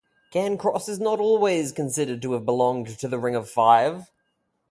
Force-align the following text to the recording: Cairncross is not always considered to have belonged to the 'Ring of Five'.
Cairncross 0.31 0.89
is 0.89 0.99
not 0.99 1.19
always 1.19 1.71
considered 1.71 2.23
to 2.23 2.33
have 2.33 2.43
belonged 2.43 2.97
to 2.97 3.07
the 3.07 3.19
'Ring 3.19 3.35
of 3.35 3.47
Five'. 3.47 4.09